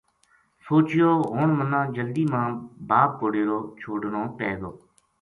سوچیو 0.65 1.11
ہن 1.37 1.49
مناں 1.57 1.85
جلدی 1.95 2.23
ماں 2.31 2.47
باپ 2.89 3.09
کو 3.19 3.25
ڈیرو 3.33 3.59
چھوڈنو 3.79 4.21
پے 4.37 4.49
گو 4.59 4.71